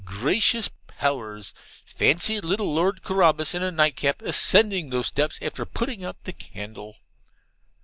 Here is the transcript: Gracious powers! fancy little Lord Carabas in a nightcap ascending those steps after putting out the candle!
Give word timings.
Gracious 0.03 0.67
powers! 0.87 1.53
fancy 1.85 2.41
little 2.41 2.73
Lord 2.73 3.03
Carabas 3.03 3.53
in 3.53 3.61
a 3.61 3.69
nightcap 3.69 4.23
ascending 4.23 4.89
those 4.89 5.05
steps 5.05 5.37
after 5.43 5.63
putting 5.63 6.03
out 6.03 6.23
the 6.23 6.33
candle! 6.33 6.95